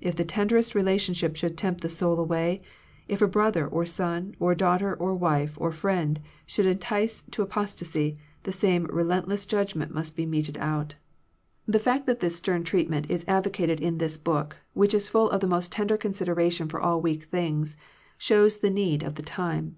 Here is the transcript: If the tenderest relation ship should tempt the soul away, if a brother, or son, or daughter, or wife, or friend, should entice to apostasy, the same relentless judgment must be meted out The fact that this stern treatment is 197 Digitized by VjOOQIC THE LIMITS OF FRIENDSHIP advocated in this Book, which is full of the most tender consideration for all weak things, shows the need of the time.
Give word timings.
If 0.00 0.16
the 0.16 0.24
tenderest 0.24 0.74
relation 0.74 1.12
ship 1.12 1.36
should 1.36 1.58
tempt 1.58 1.82
the 1.82 1.90
soul 1.90 2.18
away, 2.18 2.62
if 3.06 3.20
a 3.20 3.26
brother, 3.28 3.66
or 3.68 3.84
son, 3.84 4.34
or 4.40 4.54
daughter, 4.54 4.94
or 4.94 5.14
wife, 5.14 5.52
or 5.58 5.70
friend, 5.72 6.20
should 6.46 6.64
entice 6.64 7.22
to 7.32 7.42
apostasy, 7.42 8.16
the 8.44 8.50
same 8.50 8.84
relentless 8.86 9.44
judgment 9.44 9.92
must 9.92 10.16
be 10.16 10.24
meted 10.24 10.56
out 10.56 10.94
The 11.66 11.78
fact 11.78 12.06
that 12.06 12.20
this 12.20 12.34
stern 12.36 12.64
treatment 12.64 13.10
is 13.10 13.26
197 13.26 13.26
Digitized 13.26 13.26
by 13.26 13.26
VjOOQIC 13.26 13.26
THE 13.26 13.26
LIMITS 13.26 13.26
OF 13.26 13.28
FRIENDSHIP 13.28 13.36
advocated 13.36 13.80
in 13.86 13.98
this 13.98 14.16
Book, 14.16 14.56
which 14.72 14.94
is 14.94 15.08
full 15.10 15.30
of 15.30 15.40
the 15.40 15.46
most 15.46 15.72
tender 15.72 15.96
consideration 15.98 16.68
for 16.70 16.80
all 16.80 17.00
weak 17.02 17.24
things, 17.24 17.76
shows 18.16 18.56
the 18.56 18.70
need 18.70 19.02
of 19.02 19.14
the 19.16 19.22
time. 19.22 19.76